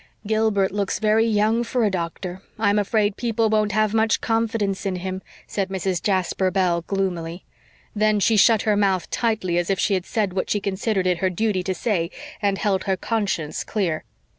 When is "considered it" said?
10.59-11.19